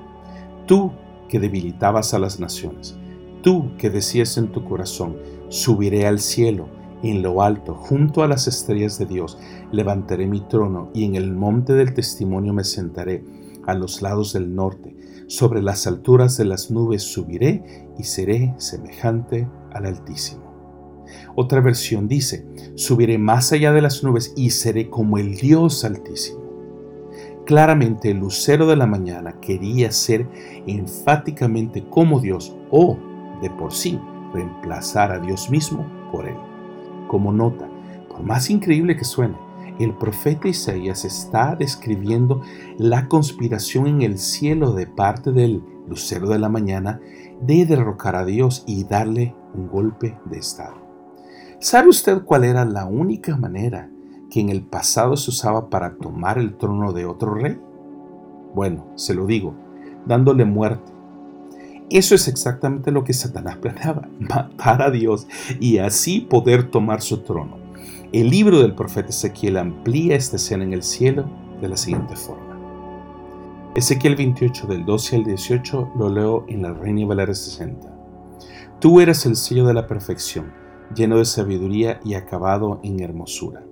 Tú 0.68 0.92
que 1.30 1.40
debilitabas 1.40 2.14
a 2.14 2.20
las 2.20 2.40
naciones, 2.40 2.96
tú 3.42 3.76
que 3.78 3.90
decías 3.90 4.38
en 4.38 4.52
tu 4.52 4.66
corazón, 4.66 5.18
subiré 5.50 6.06
al 6.06 6.20
cielo, 6.20 6.70
en 7.04 7.22
lo 7.22 7.42
alto, 7.42 7.74
junto 7.76 8.24
a 8.24 8.28
las 8.28 8.48
estrellas 8.48 8.98
de 9.00 9.06
Dios, 9.06 9.38
levantaré 9.72 10.28
mi 10.28 10.42
trono 10.42 10.90
y 10.94 11.06
en 11.06 11.16
el 11.16 11.34
monte 11.34 11.74
del 11.74 11.94
testimonio 11.94 12.54
me 12.54 12.64
sentaré, 12.64 13.24
a 13.68 13.74
los 13.74 14.02
lados 14.02 14.34
del 14.34 14.56
norte, 14.56 14.96
sobre 15.28 15.62
las 15.62 15.88
alturas 15.88 16.36
de 16.38 16.46
las 16.46 16.72
nubes 16.72 17.04
subiré 17.04 17.92
y 17.98 18.04
seré 18.04 18.54
semejante 18.58 19.48
al 19.72 19.86
Altísimo. 19.86 20.52
Otra 21.36 21.62
versión 21.62 22.08
dice, 22.08 22.46
subiré 22.76 23.18
más 23.18 23.52
allá 23.52 23.72
de 23.72 23.82
las 23.82 24.04
nubes 24.04 24.34
y 24.36 24.50
seré 24.50 24.90
como 24.90 25.18
el 25.18 25.36
Dios 25.36 25.84
altísimo. 25.86 26.42
Claramente 27.46 28.12
el 28.12 28.18
lucero 28.18 28.68
de 28.68 28.76
la 28.76 28.86
mañana 28.86 29.40
quería 29.42 29.92
ser 29.92 30.28
enfáticamente 30.68 31.84
como 31.90 32.20
Dios 32.20 32.56
o, 32.70 32.98
de 33.42 33.50
por 33.50 33.74
sí, 33.74 34.00
reemplazar 34.34 35.12
a 35.12 35.20
Dios 35.20 35.50
mismo 35.50 35.86
por 36.12 36.28
él. 36.28 36.51
Como 37.12 37.34
nota, 37.34 37.68
por 38.08 38.24
más 38.24 38.50
increíble 38.50 38.96
que 38.96 39.04
suene, 39.04 39.36
el 39.80 39.94
profeta 39.94 40.48
Isaías 40.48 41.04
está 41.04 41.58
describiendo 41.58 42.40
la 42.78 43.10
conspiración 43.10 43.88
en 43.88 44.02
el 44.02 44.18
cielo 44.18 44.72
de 44.72 44.88
parte 44.88 45.34
del 45.34 45.62
lucero 45.90 46.30
de 46.30 46.40
la 46.40 46.48
mañana 46.48 47.02
de 47.42 47.66
derrocar 47.66 48.16
a 48.16 48.24
Dios 48.24 48.64
y 48.66 48.86
darle 48.86 49.36
un 49.54 49.68
golpe 49.68 50.18
de 50.24 50.38
estado. 50.38 50.78
¿Sabe 51.60 51.90
usted 51.90 52.24
cuál 52.24 52.46
era 52.46 52.64
la 52.64 52.86
única 52.86 53.36
manera 53.36 53.90
que 54.30 54.40
en 54.40 54.48
el 54.48 54.64
pasado 54.64 55.18
se 55.18 55.32
usaba 55.32 55.70
para 55.70 55.98
tomar 55.98 56.38
el 56.38 56.56
trono 56.56 56.94
de 56.94 57.04
otro 57.04 57.34
rey? 57.34 57.60
Bueno, 58.56 58.88
se 58.96 59.14
lo 59.14 59.26
digo, 59.26 59.54
dándole 60.06 60.46
muerte. 60.46 60.94
Eso 61.92 62.16
es 62.16 62.30
exactamente 62.30 62.90
lo 62.90 63.04
que 63.04 63.14
Satanás 63.14 63.58
planeaba, 63.58 64.08
matar 64.20 64.82
a 64.82 64.90
Dios 64.90 65.28
y 65.60 65.78
así 65.78 66.22
poder 66.22 66.72
tomar 66.72 67.02
su 67.02 67.18
trono. 67.20 67.60
El 68.14 68.30
libro 68.30 68.62
del 68.62 68.76
profeta 68.76 69.10
Ezequiel 69.10 69.58
amplía 69.58 70.16
esta 70.16 70.38
escena 70.38 70.64
en 70.64 70.74
el 70.74 70.84
cielo 70.84 71.30
de 71.62 71.68
la 71.68 71.78
siguiente 71.78 72.16
forma. 72.16 72.58
Ezequiel 73.76 74.16
28 74.16 74.68
del 74.68 74.86
12 74.86 75.16
al 75.18 75.24
18 75.26 75.92
lo 75.98 76.10
leo 76.10 76.46
en 76.48 76.62
la 76.62 76.74
Reina 76.74 77.06
Valera 77.06 77.34
60. 77.34 77.88
Tú 78.80 79.00
eres 79.02 79.26
el 79.26 79.36
sello 79.36 79.66
de 79.66 79.74
la 79.74 79.88
perfección 79.88 80.52
lleno 80.96 81.18
de 81.18 81.26
sabiduría 81.26 82.00
y 82.04 82.14
acabado 82.14 82.80
en 82.84 83.02
hermosura. 83.02 83.64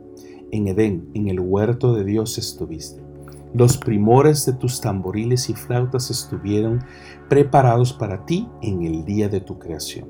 En 0.51 0.67
Edén, 0.67 1.09
en 1.13 1.27
el 1.27 1.39
huerto 1.39 1.93
de 1.93 2.03
Dios 2.03 2.37
estuviste. 2.37 3.08
Los 3.53 3.77
primores 3.77 4.45
de 4.45 4.53
tus 4.53 4.79
tamboriles 4.79 5.49
y 5.49 5.53
flautas 5.53 6.11
estuvieron 6.11 6.83
preparados 7.29 7.93
para 7.93 8.25
ti 8.25 8.47
en 8.61 8.83
el 8.83 9.05
día 9.05 9.27
de 9.27 9.41
tu 9.41 9.57
creación. 9.57 10.07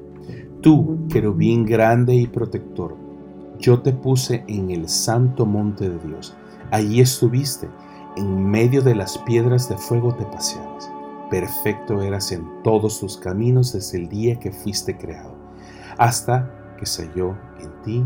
Tú, 0.62 1.08
querubín 1.10 1.66
grande 1.66 2.16
y 2.16 2.28
protector, 2.28 2.98
yo 3.60 3.82
te 3.82 3.94
puse 3.94 4.44
en 4.48 4.72
el 4.72 4.90
santo 4.90 5.46
monte 5.46 5.90
de 5.90 6.00
Dios. 6.00 6.36
Allí 6.72 7.00
estuviste, 7.00 7.70
en 8.16 8.46
medio 8.46 8.82
de 8.82 8.96
las 8.96 9.18
piedras 9.20 9.70
de 9.70 9.78
fuego 9.78 10.14
te 10.16 10.26
paseabas. 10.26 10.90
Perfecto 11.30 12.02
eras 12.02 12.32
en 12.32 12.46
todos 12.64 13.00
tus 13.00 13.18
caminos 13.18 13.74
desde 13.74 14.00
el 14.00 14.10
día 14.10 14.40
que 14.40 14.52
fuiste 14.52 14.98
creado, 14.98 15.36
hasta 15.98 16.76
que 16.78 16.86
se 16.86 17.08
halló 17.08 17.38
en 17.62 17.82
ti. 17.84 18.06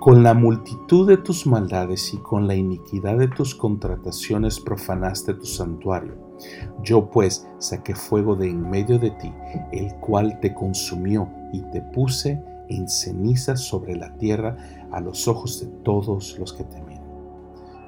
Con 0.00 0.22
la 0.22 0.32
multitud 0.32 1.06
de 1.06 1.18
tus 1.18 1.46
maldades 1.46 2.14
y 2.14 2.16
con 2.16 2.46
la 2.46 2.54
iniquidad 2.54 3.18
de 3.18 3.28
tus 3.28 3.54
contrataciones 3.54 4.58
profanaste 4.58 5.34
tu 5.34 5.44
santuario. 5.44 6.14
Yo 6.82 7.10
pues 7.10 7.46
saqué 7.58 7.94
fuego 7.94 8.34
de 8.34 8.48
en 8.48 8.70
medio 8.70 8.98
de 8.98 9.10
ti, 9.10 9.30
el 9.72 9.94
cual 9.96 10.40
te 10.40 10.54
consumió 10.54 11.28
y 11.52 11.60
te 11.70 11.82
puse 11.82 12.42
en 12.70 12.88
cenizas 12.88 13.60
sobre 13.60 13.94
la 13.94 14.16
tierra 14.16 14.56
a 14.90 15.00
los 15.00 15.28
ojos 15.28 15.60
de 15.60 15.66
todos 15.84 16.38
los 16.38 16.54
que 16.54 16.64
te 16.64 16.80
miran. 16.80 17.04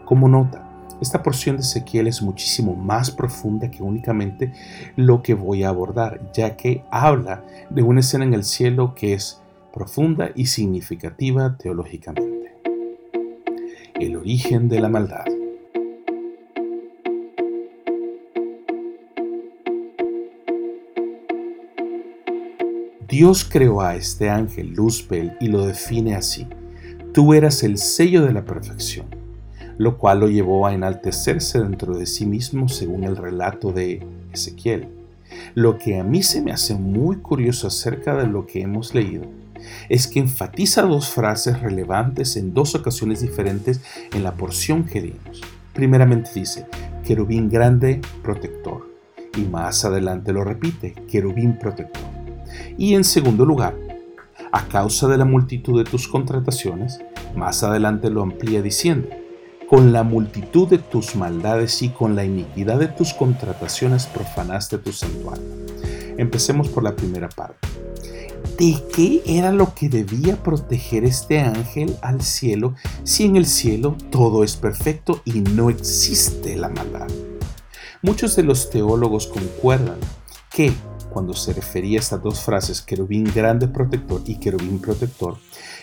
Como 0.04 0.28
nota, 0.28 0.69
esta 1.00 1.23
porción 1.23 1.57
de 1.57 1.62
Ezequiel 1.62 2.09
es 2.09 2.21
muchísimo 2.21 2.76
más 2.76 3.11
profunda 3.11 3.71
que 3.71 3.83
únicamente 3.83 4.52
lo 4.97 5.23
que 5.23 5.33
voy 5.33 5.62
a 5.62 5.71
abordar, 5.71 6.31
ya 6.35 6.59
que 6.59 6.85
habla 6.90 7.42
de 7.71 7.83
una 7.83 8.00
escena 8.00 8.26
en 8.26 8.35
el 8.35 8.45
cielo 8.45 8.95
que 8.95 9.14
es 9.14 9.41
profunda 9.73 10.31
y 10.35 10.47
significativa 10.47 11.57
teológicamente. 11.57 12.52
El 13.95 14.17
origen 14.17 14.69
de 14.69 14.81
la 14.81 14.88
maldad. 14.88 15.25
Dios 23.09 23.45
creó 23.45 23.83
a 23.83 23.95
este 23.95 24.31
ángel 24.31 24.73
Luzbel 24.75 25.37
y 25.41 25.49
lo 25.49 25.67
define 25.67 26.14
así. 26.14 26.47
Tú 27.12 27.35
eras 27.35 27.62
el 27.62 27.79
sello 27.79 28.25
de 28.25 28.33
la 28.33 28.45
perfección 28.45 29.23
lo 29.79 29.99
cual 29.99 30.21
lo 30.21 30.29
llevó 30.29 30.67
a 30.67 30.75
enaltecerse 30.75 31.61
dentro 31.61 31.97
de 31.97 32.07
sí 32.07 32.26
mismo 32.26 32.69
según 32.69 33.05
el 33.05 33.17
relato 33.17 33.73
de 33.73 34.07
Ezequiel. 34.33 34.88
Lo 35.55 35.79
que 35.79 35.99
a 35.99 36.05
mí 36.05 36.23
se 36.23 36.43
me 36.43 36.52
hace 36.52 36.75
muy 36.75 37.17
curioso 37.17 37.67
acerca 37.67 38.14
de 38.14 38.26
lo 38.26 38.47
que 38.47 38.62
hemos 38.62 38.95
leído 38.95 39.25
es 39.88 40.07
que 40.07 40.21
enfatiza 40.21 40.83
dos 40.83 41.09
frases 41.09 41.61
relevantes 41.61 42.37
en 42.37 42.54
dos 42.54 42.75
ocasiones 42.75 43.21
diferentes 43.21 43.81
en 44.12 44.25
la 44.25 44.35
porción 44.35 44.85
que 44.85 45.00
leímos. 45.00 45.40
Primeramente 45.73 46.31
dice, 46.35 46.66
querubín 47.04 47.49
grande, 47.49 48.00
protector. 48.23 48.90
Y 49.37 49.42
más 49.42 49.85
adelante 49.85 50.33
lo 50.33 50.45
repite, 50.45 50.95
querubín 51.11 51.59
protector. 51.59 52.02
Y 52.76 52.95
en 52.95 53.04
segundo 53.04 53.47
lugar, 53.47 53.75
a 54.52 54.69
causa 54.69 55.09
de 55.09 55.16
la 55.16 55.25
multitud 55.25 55.83
de 55.83 55.90
tus 55.90 56.07
contrataciones, 56.07 57.00
más 57.35 57.62
adelante 57.62 58.11
lo 58.11 58.23
amplía 58.23 58.61
diciendo, 58.61 59.09
con 59.69 59.92
la 59.92 60.02
multitud 60.02 60.69
de 60.69 60.76
tus 60.76 61.16
maldades 61.16 61.81
y 61.81 61.88
con 61.88 62.14
la 62.14 62.26
iniquidad 62.26 62.78
de 62.78 62.88
tus 62.88 63.14
contrataciones 63.14 64.04
profanaste 64.04 64.76
tu 64.76 64.92
santuario. 64.92 65.45
Empecemos 66.19 66.69
por 66.69 66.83
la 66.83 66.95
primera 66.95 67.31
parte. 67.31 67.72
¿De 68.58 68.76
qué 68.94 69.22
era 69.26 69.50
lo 69.50 69.75
que 69.75 69.88
debía 69.88 70.42
proteger 70.42 71.04
este 71.04 71.40
ángel 71.40 71.96
al 72.02 72.22
cielo 72.22 72.75
si 73.02 73.25
en 73.25 73.37
el 73.37 73.46
cielo 73.46 73.96
todo 74.11 74.44
es 74.44 74.56
perfecto 74.56 75.22
y 75.25 75.40
no 75.40 75.70
existe 75.70 76.56
la 76.56 76.68
maldad? 76.68 77.08
Muchos 78.02 78.37
de 78.37 78.42
los 78.42 78.70
teólogos 78.70 79.26
concuerdan 79.26 79.99
que 80.50 80.72
cuando 81.11 81.34
se 81.34 81.52
refería 81.52 81.99
a 81.99 82.02
estas 82.02 82.22
dos 82.22 82.40
frases, 82.40 82.82
querubín 82.82 83.25
grande 83.25 83.68
protector 83.68 84.22
y 84.26 84.37
querubín 84.37 84.80
protector, 84.80 85.37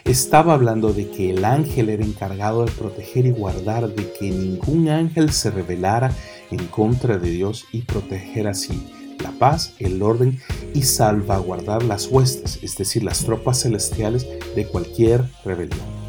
estaba 0.04 0.54
hablando 0.54 0.92
de 0.92 1.10
que 1.10 1.30
el 1.30 1.46
ángel 1.46 1.90
era 1.90 2.04
encargado 2.04 2.66
de 2.66 2.72
proteger 2.72 3.26
y 3.26 3.32
guardar 3.32 3.88
de 3.90 4.12
que 4.14 4.32
ningún 4.32 4.90
ángel 4.90 5.32
se 5.32 5.52
rebelara 5.52 6.12
en 6.52 6.66
contra 6.68 7.18
de 7.18 7.30
Dios 7.30 7.66
y 7.72 7.84
proteger 7.84 8.48
así 8.48 8.92
la 9.22 9.32
paz, 9.32 9.74
el 9.80 10.02
orden 10.02 10.40
y 10.74 10.84
salvaguardar 10.84 11.84
las 11.84 12.08
huestes, 12.08 12.60
es 12.62 12.76
decir, 12.78 13.04
las 13.04 13.24
tropas 13.26 13.62
celestiales 13.62 14.28
de 14.56 14.66
cualquier 14.66 15.24
rebelión. 15.44 16.00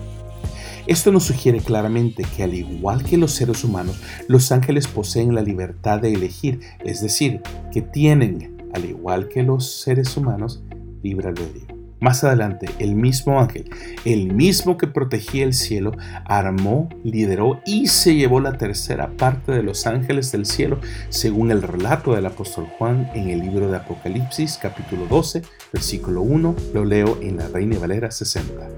Esto 0.87 1.13
nos 1.13 1.25
sugiere 1.25 1.61
claramente 1.61 2.25
que 2.37 2.43
al 2.43 2.55
igual 2.55 3.05
que 3.05 3.17
los 3.17 3.33
seres 3.33 3.65
humanos, 3.65 4.01
los 4.29 4.51
ángeles 4.51 4.89
poseen 4.89 5.35
la 5.35 5.43
libertad 5.43 6.01
de 6.01 6.13
elegir, 6.13 6.61
es 6.85 7.01
decir, 7.01 7.43
que 7.73 7.83
tienen, 7.83 8.71
al 8.75 8.85
igual 8.85 9.29
que 9.29 9.43
los 9.43 9.83
seres 9.83 10.17
humanos, 10.17 10.63
libre 11.03 11.29
albedrío. 11.29 11.80
Más 12.01 12.25
adelante, 12.25 12.67
el 12.79 12.95
mismo 12.95 13.41
ángel, 13.41 13.69
el 14.07 14.33
mismo 14.33 14.79
que 14.79 14.87
protegía 14.87 15.45
el 15.45 15.53
cielo, 15.53 15.93
armó, 16.25 16.89
lideró 17.05 17.61
y 17.67 17.89
se 17.89 18.15
llevó 18.15 18.41
la 18.41 18.57
tercera 18.57 19.11
parte 19.19 19.53
de 19.53 19.63
los 19.63 19.87
ángeles 19.87 20.33
del 20.33 20.47
cielo, 20.47 20.81
según 21.11 21.51
el 21.51 21.61
relato 21.61 22.15
del 22.15 22.25
apóstol 22.25 22.67
Juan 22.79 23.11
en 23.15 23.29
el 23.29 23.41
libro 23.41 23.71
de 23.71 23.77
Apocalipsis 23.77 24.59
capítulo 24.61 25.07
12, 25.07 25.43
versículo 25.75 26.23
1, 26.23 26.57
lo 26.73 26.85
leo 26.87 27.19
en 27.21 27.37
la 27.37 27.49
Reina 27.49 27.79
Valera 27.79 28.11
60. 28.11 28.69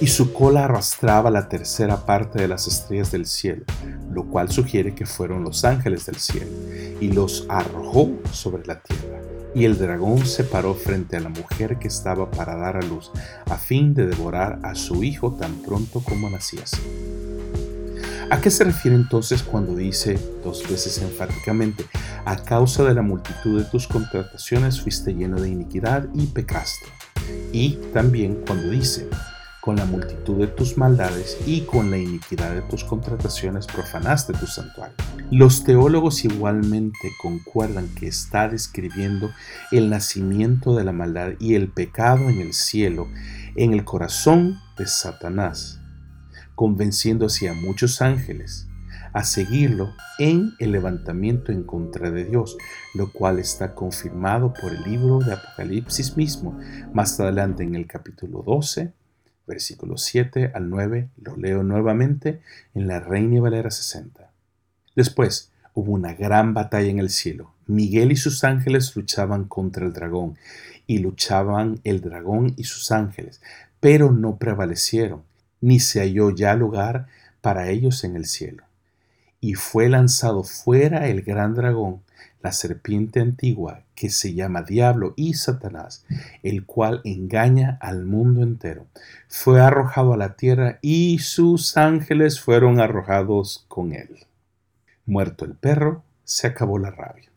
Y 0.00 0.08
su 0.08 0.32
cola 0.32 0.64
arrastraba 0.64 1.30
la 1.30 1.48
tercera 1.48 2.06
parte 2.06 2.40
de 2.40 2.48
las 2.48 2.66
estrellas 2.66 3.12
del 3.12 3.26
cielo, 3.26 3.64
lo 4.10 4.24
cual 4.24 4.50
sugiere 4.50 4.94
que 4.96 5.06
fueron 5.06 5.44
los 5.44 5.64
ángeles 5.64 6.06
del 6.06 6.16
cielo, 6.16 6.50
y 7.00 7.12
los 7.12 7.46
arrojó 7.48 8.10
sobre 8.32 8.66
la 8.66 8.80
tierra 8.80 9.09
y 9.54 9.64
el 9.64 9.78
dragón 9.78 10.24
se 10.26 10.44
paró 10.44 10.74
frente 10.74 11.16
a 11.16 11.20
la 11.20 11.28
mujer 11.28 11.78
que 11.78 11.88
estaba 11.88 12.30
para 12.30 12.56
dar 12.56 12.76
a 12.76 12.82
luz, 12.82 13.10
a 13.46 13.56
fin 13.56 13.94
de 13.94 14.06
devorar 14.06 14.60
a 14.62 14.74
su 14.74 15.02
hijo 15.02 15.32
tan 15.32 15.54
pronto 15.62 16.00
como 16.00 16.30
naciese. 16.30 16.78
¿A 18.30 18.40
qué 18.40 18.50
se 18.50 18.62
refiere 18.62 18.96
entonces 18.96 19.42
cuando 19.42 19.74
dice 19.74 20.16
dos 20.44 20.62
veces 20.68 20.98
enfáticamente, 21.02 21.84
a 22.24 22.36
causa 22.36 22.84
de 22.84 22.94
la 22.94 23.02
multitud 23.02 23.58
de 23.58 23.68
tus 23.68 23.88
contrataciones 23.88 24.80
fuiste 24.80 25.12
lleno 25.14 25.40
de 25.40 25.48
iniquidad 25.48 26.06
y 26.14 26.26
pecaste? 26.26 26.86
Y 27.52 27.78
también 27.92 28.38
cuando 28.46 28.70
dice, 28.70 29.08
con 29.60 29.76
la 29.76 29.84
multitud 29.84 30.38
de 30.38 30.46
tus 30.46 30.78
maldades 30.78 31.38
y 31.46 31.62
con 31.62 31.90
la 31.90 31.98
iniquidad 31.98 32.54
de 32.54 32.62
tus 32.62 32.84
contrataciones 32.84 33.66
profanaste 33.66 34.32
tu 34.32 34.46
santuario. 34.46 34.96
Los 35.30 35.64
teólogos 35.64 36.24
igualmente 36.24 37.12
concuerdan 37.20 37.88
que 37.94 38.08
está 38.08 38.48
describiendo 38.48 39.30
el 39.70 39.90
nacimiento 39.90 40.74
de 40.74 40.84
la 40.84 40.92
maldad 40.92 41.32
y 41.38 41.54
el 41.54 41.68
pecado 41.68 42.28
en 42.28 42.40
el 42.40 42.54
cielo, 42.54 43.08
en 43.56 43.72
el 43.72 43.84
corazón 43.84 44.58
de 44.78 44.86
Satanás, 44.86 45.80
convenciendo 46.54 47.26
así 47.26 47.46
a 47.46 47.54
muchos 47.54 48.00
ángeles 48.00 48.66
a 49.12 49.24
seguirlo 49.24 49.92
en 50.18 50.52
el 50.58 50.72
levantamiento 50.72 51.52
en 51.52 51.64
contra 51.64 52.10
de 52.10 52.24
Dios, 52.24 52.56
lo 52.94 53.12
cual 53.12 53.38
está 53.38 53.74
confirmado 53.74 54.52
por 54.52 54.72
el 54.72 54.82
libro 54.84 55.18
de 55.18 55.32
Apocalipsis 55.32 56.16
mismo, 56.16 56.58
más 56.92 57.18
adelante 57.18 57.64
en 57.64 57.74
el 57.74 57.86
capítulo 57.86 58.42
12, 58.46 58.92
versículos 59.50 60.02
7 60.04 60.52
al 60.54 60.70
9, 60.70 61.08
lo 61.20 61.36
leo 61.36 61.62
nuevamente 61.62 62.40
en 62.74 62.86
la 62.86 63.00
Reina 63.00 63.40
Valera 63.40 63.70
60. 63.70 64.30
Después 64.96 65.50
hubo 65.74 65.92
una 65.92 66.14
gran 66.14 66.54
batalla 66.54 66.88
en 66.88 67.00
el 67.00 67.10
cielo. 67.10 67.52
Miguel 67.66 68.12
y 68.12 68.16
sus 68.16 68.44
ángeles 68.44 68.96
luchaban 68.96 69.44
contra 69.44 69.84
el 69.84 69.92
dragón, 69.92 70.38
y 70.86 70.98
luchaban 70.98 71.80
el 71.84 72.00
dragón 72.00 72.54
y 72.56 72.64
sus 72.64 72.90
ángeles, 72.90 73.40
pero 73.78 74.10
no 74.10 74.38
prevalecieron, 74.38 75.22
ni 75.60 75.78
se 75.78 76.00
halló 76.00 76.30
ya 76.30 76.54
lugar 76.54 77.06
para 77.40 77.68
ellos 77.70 78.02
en 78.02 78.16
el 78.16 78.26
cielo. 78.26 78.64
Y 79.40 79.54
fue 79.54 79.88
lanzado 79.88 80.42
fuera 80.42 81.06
el 81.08 81.22
gran 81.22 81.54
dragón, 81.54 82.02
la 82.42 82.52
serpiente 82.52 83.20
antigua 83.20 83.82
que 83.94 84.10
se 84.10 84.34
llama 84.34 84.62
Diablo 84.62 85.12
y 85.16 85.34
Satanás, 85.34 86.04
el 86.42 86.64
cual 86.64 87.00
engaña 87.04 87.78
al 87.80 88.04
mundo 88.04 88.42
entero. 88.42 88.86
Fue 89.28 89.60
arrojado 89.60 90.14
a 90.14 90.16
la 90.16 90.36
tierra 90.36 90.78
y 90.80 91.18
sus 91.18 91.76
ángeles 91.76 92.40
fueron 92.40 92.80
arrojados 92.80 93.64
con 93.68 93.92
él. 93.92 94.26
Muerto 95.06 95.44
el 95.44 95.54
perro, 95.54 96.02
se 96.24 96.46
acabó 96.46 96.78
la 96.78 96.90
rabia. 96.90 97.29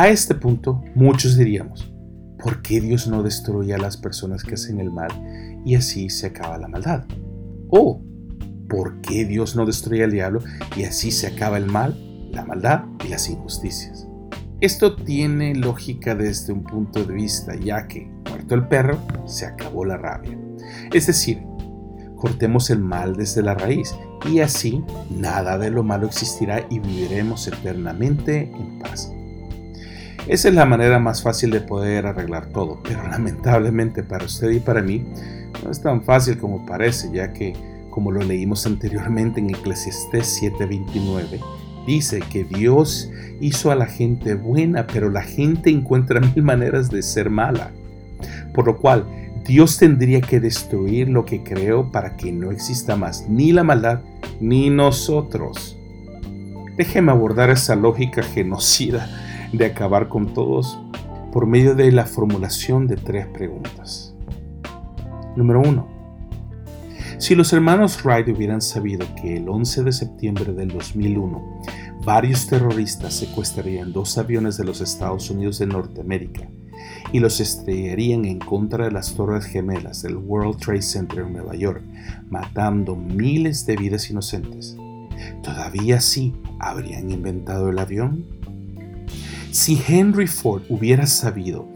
A 0.00 0.08
este 0.08 0.34
punto, 0.34 0.82
muchos 0.94 1.36
diríamos, 1.36 1.92
¿por 2.42 2.62
qué 2.62 2.80
Dios 2.80 3.06
no 3.06 3.22
destruye 3.22 3.74
a 3.74 3.78
las 3.78 3.98
personas 3.98 4.42
que 4.42 4.54
hacen 4.54 4.80
el 4.80 4.90
mal 4.90 5.10
y 5.66 5.74
así 5.74 6.08
se 6.08 6.28
acaba 6.28 6.56
la 6.56 6.68
maldad? 6.68 7.04
¿O 7.68 8.00
por 8.66 9.02
qué 9.02 9.26
Dios 9.26 9.56
no 9.56 9.66
destruye 9.66 10.02
al 10.02 10.10
diablo 10.10 10.40
y 10.74 10.84
así 10.84 11.10
se 11.10 11.26
acaba 11.26 11.58
el 11.58 11.66
mal, 11.66 12.00
la 12.32 12.46
maldad 12.46 12.84
y 13.04 13.08
las 13.08 13.28
injusticias? 13.28 14.08
Esto 14.62 14.96
tiene 14.96 15.54
lógica 15.54 16.14
desde 16.14 16.54
un 16.54 16.64
punto 16.64 17.04
de 17.04 17.12
vista, 17.12 17.54
ya 17.56 17.86
que, 17.86 18.10
muerto 18.26 18.54
el 18.54 18.68
perro, 18.68 18.98
se 19.26 19.44
acabó 19.44 19.84
la 19.84 19.98
rabia. 19.98 20.34
Es 20.94 21.08
decir, 21.08 21.42
cortemos 22.16 22.70
el 22.70 22.78
mal 22.78 23.16
desde 23.16 23.42
la 23.42 23.52
raíz 23.52 23.94
y 24.26 24.40
así 24.40 24.82
nada 25.10 25.58
de 25.58 25.70
lo 25.70 25.82
malo 25.82 26.06
existirá 26.06 26.66
y 26.70 26.78
viviremos 26.78 27.46
eternamente 27.48 28.50
en 28.50 28.78
paz. 28.78 29.12
Esa 30.26 30.48
es 30.48 30.54
la 30.54 30.66
manera 30.66 30.98
más 30.98 31.22
fácil 31.22 31.50
de 31.50 31.60
poder 31.60 32.06
arreglar 32.06 32.46
todo, 32.46 32.80
pero 32.82 33.02
lamentablemente 33.08 34.02
para 34.02 34.26
usted 34.26 34.50
y 34.50 34.60
para 34.60 34.82
mí 34.82 35.04
no 35.64 35.70
es 35.70 35.80
tan 35.80 36.02
fácil 36.02 36.38
como 36.38 36.66
parece, 36.66 37.10
ya 37.12 37.32
que, 37.32 37.54
como 37.90 38.12
lo 38.12 38.22
leímos 38.22 38.66
anteriormente 38.66 39.40
en 39.40 39.50
Eclesiastés 39.50 40.40
7:29, 40.40 41.40
dice 41.86 42.20
que 42.20 42.44
Dios 42.44 43.10
hizo 43.40 43.70
a 43.70 43.74
la 43.74 43.86
gente 43.86 44.34
buena, 44.34 44.86
pero 44.86 45.10
la 45.10 45.22
gente 45.22 45.70
encuentra 45.70 46.20
mil 46.34 46.42
maneras 46.42 46.90
de 46.90 47.02
ser 47.02 47.30
mala. 47.30 47.70
Por 48.54 48.66
lo 48.66 48.76
cual, 48.76 49.06
Dios 49.44 49.78
tendría 49.78 50.20
que 50.20 50.38
destruir 50.38 51.08
lo 51.08 51.24
que 51.24 51.42
creó 51.42 51.90
para 51.90 52.16
que 52.16 52.30
no 52.30 52.50
exista 52.52 52.94
más 52.94 53.26
ni 53.28 53.52
la 53.52 53.64
maldad 53.64 54.00
ni 54.38 54.68
nosotros. 54.68 55.76
Déjeme 56.76 57.10
abordar 57.10 57.50
esa 57.50 57.74
lógica 57.74 58.22
genocida 58.22 59.08
de 59.52 59.66
acabar 59.66 60.08
con 60.08 60.32
todos 60.32 60.78
por 61.32 61.46
medio 61.46 61.74
de 61.74 61.92
la 61.92 62.06
formulación 62.06 62.86
de 62.86 62.96
tres 62.96 63.26
preguntas. 63.26 64.14
Número 65.36 65.60
1. 65.60 66.00
Si 67.18 67.34
los 67.34 67.52
hermanos 67.52 68.02
Wright 68.04 68.28
hubieran 68.28 68.62
sabido 68.62 69.06
que 69.20 69.36
el 69.36 69.48
11 69.48 69.84
de 69.84 69.92
septiembre 69.92 70.52
del 70.52 70.68
2001 70.68 71.60
varios 72.04 72.46
terroristas 72.46 73.14
secuestrarían 73.14 73.92
dos 73.92 74.16
aviones 74.16 74.56
de 74.56 74.64
los 74.64 74.80
Estados 74.80 75.30
Unidos 75.30 75.58
de 75.58 75.66
Norteamérica 75.66 76.48
y 77.12 77.20
los 77.20 77.40
estrellarían 77.40 78.24
en 78.24 78.38
contra 78.38 78.86
de 78.86 78.90
las 78.90 79.14
torres 79.14 79.44
gemelas 79.44 80.02
del 80.02 80.16
World 80.16 80.58
Trade 80.58 80.82
Center 80.82 81.20
en 81.20 81.34
Nueva 81.34 81.54
York, 81.56 81.82
matando 82.30 82.96
miles 82.96 83.66
de 83.66 83.76
vidas 83.76 84.08
inocentes, 84.10 84.76
¿todavía 85.42 86.00
sí 86.00 86.32
habrían 86.58 87.10
inventado 87.10 87.68
el 87.68 87.78
avión? 87.78 88.39
Si 89.52 89.82
Henry 89.84 90.28
Ford 90.28 90.62
hubiera 90.68 91.06
sabido 91.06 91.68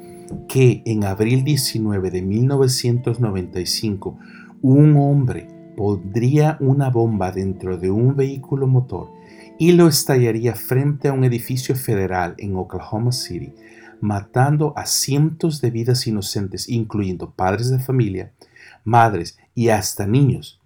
que 0.48 0.82
en 0.87 1.02
abril 1.02 1.42
19 1.42 2.12
de 2.12 2.22
1995 2.22 4.16
un 4.62 4.96
hombre 4.96 5.48
pondría 5.76 6.56
una 6.60 6.88
bomba 6.88 7.32
dentro 7.32 7.76
de 7.76 7.90
un 7.90 8.14
vehículo 8.14 8.68
motor 8.68 9.10
y 9.58 9.72
lo 9.72 9.88
estallaría 9.88 10.54
frente 10.54 11.08
a 11.08 11.12
un 11.12 11.24
edificio 11.24 11.74
federal 11.74 12.37
en 12.38 12.54
Oklahoma 12.54 13.10
City, 13.10 13.52
matando 14.00 14.72
a 14.76 14.87
cientos 14.87 15.60
de 15.60 15.72
vidas 15.72 16.06
inocentes, 16.06 16.68
incluyendo 16.68 17.32
padres 17.32 17.70
de 17.70 17.80
familia, 17.80 18.30
madres 18.84 19.37
y 19.52 19.70
hasta 19.70 20.06
niños, 20.06 20.60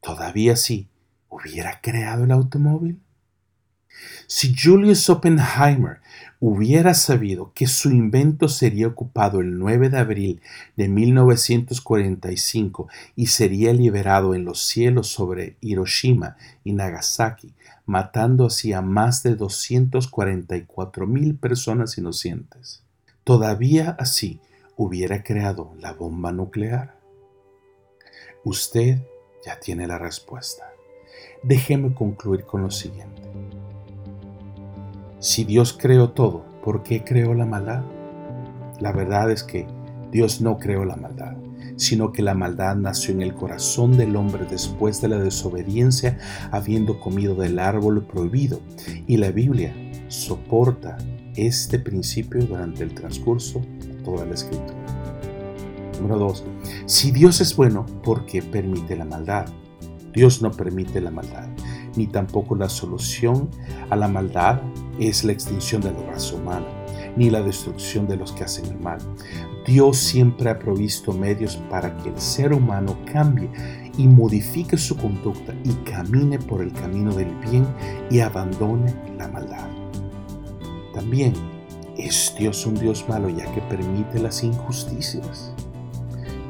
¿todavía 0.00 0.54
sí 0.54 0.86
hubiera 1.28 1.80
creado 1.80 2.22
el 2.22 2.30
automóvil? 2.30 3.00
Si 4.26 4.54
Julius 4.56 5.10
Oppenheimer 5.10 6.00
hubiera 6.40 6.94
sabido 6.94 7.52
que 7.54 7.66
su 7.66 7.90
invento 7.90 8.48
sería 8.48 8.88
ocupado 8.88 9.40
el 9.40 9.58
9 9.58 9.90
de 9.90 9.98
abril 9.98 10.40
de 10.76 10.88
1945 10.88 12.88
y 13.14 13.26
sería 13.26 13.72
liberado 13.72 14.34
en 14.34 14.44
los 14.44 14.62
cielos 14.62 15.08
sobre 15.08 15.56
Hiroshima 15.60 16.36
y 16.64 16.72
Nagasaki, 16.72 17.54
matando 17.86 18.46
así 18.46 18.72
a 18.72 18.80
más 18.80 19.22
de 19.22 19.36
244 19.36 21.06
mil 21.06 21.36
personas 21.36 21.98
inocentes, 21.98 22.82
todavía 23.24 23.96
así 23.98 24.40
hubiera 24.76 25.22
creado 25.22 25.74
la 25.78 25.92
bomba 25.92 26.32
nuclear? 26.32 26.96
Usted 28.44 28.98
ya 29.44 29.60
tiene 29.60 29.86
la 29.86 29.98
respuesta. 29.98 30.64
Déjeme 31.42 31.94
concluir 31.94 32.44
con 32.44 32.62
lo 32.62 32.70
siguiente. 32.70 33.22
Si 35.22 35.44
Dios 35.44 35.72
creó 35.72 36.10
todo, 36.10 36.44
¿por 36.64 36.82
qué 36.82 37.04
creó 37.04 37.32
la 37.32 37.46
maldad? 37.46 37.84
La 38.80 38.90
verdad 38.90 39.30
es 39.30 39.44
que 39.44 39.68
Dios 40.10 40.40
no 40.40 40.58
creó 40.58 40.84
la 40.84 40.96
maldad, 40.96 41.36
sino 41.76 42.10
que 42.10 42.22
la 42.22 42.34
maldad 42.34 42.74
nació 42.74 43.14
en 43.14 43.22
el 43.22 43.32
corazón 43.32 43.96
del 43.96 44.16
hombre 44.16 44.44
después 44.50 45.00
de 45.00 45.06
la 45.06 45.18
desobediencia, 45.18 46.18
habiendo 46.50 46.98
comido 46.98 47.36
del 47.36 47.60
árbol 47.60 48.04
prohibido. 48.04 48.58
Y 49.06 49.16
la 49.16 49.30
Biblia 49.30 49.72
soporta 50.08 50.98
este 51.36 51.78
principio 51.78 52.44
durante 52.44 52.82
el 52.82 52.92
transcurso 52.92 53.60
de 53.78 53.94
toda 54.02 54.26
la 54.26 54.34
escritura. 54.34 54.74
Número 56.00 56.18
2. 56.18 56.44
Si 56.86 57.12
Dios 57.12 57.40
es 57.40 57.54
bueno, 57.54 57.86
¿por 58.02 58.26
qué 58.26 58.42
permite 58.42 58.96
la 58.96 59.04
maldad? 59.04 59.46
Dios 60.12 60.42
no 60.42 60.50
permite 60.50 61.00
la 61.00 61.12
maldad, 61.12 61.48
ni 61.96 62.08
tampoco 62.08 62.56
la 62.56 62.68
solución 62.68 63.48
a 63.88 63.94
la 63.94 64.08
maldad 64.08 64.60
es 65.08 65.24
la 65.24 65.32
extinción 65.32 65.82
de 65.82 65.92
la 65.92 66.02
raza 66.02 66.36
humana, 66.36 66.66
ni 67.16 67.30
la 67.30 67.42
destrucción 67.42 68.06
de 68.06 68.16
los 68.16 68.32
que 68.32 68.44
hacen 68.44 68.66
el 68.66 68.78
mal. 68.78 68.98
Dios 69.66 69.96
siempre 69.96 70.50
ha 70.50 70.58
provisto 70.58 71.12
medios 71.12 71.56
para 71.70 71.96
que 71.98 72.08
el 72.08 72.20
ser 72.20 72.52
humano 72.52 72.96
cambie 73.12 73.48
y 73.96 74.08
modifique 74.08 74.76
su 74.76 74.96
conducta 74.96 75.54
y 75.64 75.72
camine 75.90 76.38
por 76.38 76.62
el 76.62 76.72
camino 76.72 77.12
del 77.12 77.34
bien 77.36 77.66
y 78.10 78.20
abandone 78.20 78.94
la 79.16 79.28
maldad. 79.28 79.68
También 80.94 81.32
es 81.96 82.34
Dios 82.38 82.66
un 82.66 82.74
Dios 82.74 83.04
malo 83.08 83.28
ya 83.28 83.44
que 83.52 83.60
permite 83.62 84.18
las 84.18 84.42
injusticias. 84.42 85.52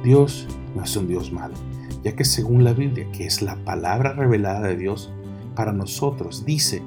Dios 0.02 0.46
no 0.74 0.84
es 0.84 0.96
un 0.96 1.08
Dios 1.08 1.32
malo, 1.32 1.54
ya 2.02 2.14
que 2.14 2.24
según 2.24 2.64
la 2.64 2.72
Biblia, 2.72 3.06
que 3.12 3.26
es 3.26 3.42
la 3.42 3.56
palabra 3.64 4.14
revelada 4.14 4.62
de 4.62 4.76
Dios 4.76 5.12
para 5.54 5.72
nosotros, 5.72 6.44
dice 6.44 6.82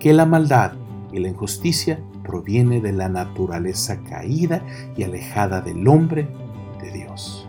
que 0.00 0.12
la 0.12 0.26
maldad 0.26 0.72
y 1.12 1.18
la 1.18 1.28
injusticia 1.28 2.00
proviene 2.22 2.80
de 2.80 2.92
la 2.92 3.08
naturaleza 3.08 4.02
caída 4.04 4.62
y 4.96 5.02
alejada 5.02 5.60
del 5.60 5.86
hombre 5.88 6.28
de 6.82 6.90
Dios. 6.92 7.48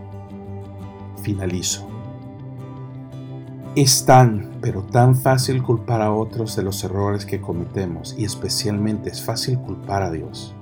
Finalizo. 1.22 1.88
Es 3.76 4.06
tan, 4.06 4.58
pero 4.62 4.84
tan 4.84 5.16
fácil 5.16 5.62
culpar 5.62 6.02
a 6.02 6.12
otros 6.12 6.56
de 6.56 6.64
los 6.64 6.84
errores 6.84 7.26
que 7.26 7.40
cometemos 7.40 8.16
y 8.18 8.26
especialmente 8.26 9.10
es 9.10 9.24
fácil 9.24 9.60
culpar 9.60 10.02
a 10.02 10.12
Dios. 10.12 10.56